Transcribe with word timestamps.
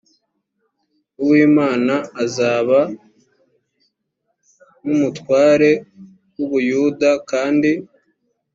uw 1.21 1.31
imana 1.47 1.95
azaba 2.23 2.79
nk 4.81 4.87
umutware 4.93 5.69
w 6.35 6.37
u 6.45 6.47
buyuda 6.51 7.11
kandi 7.29 7.71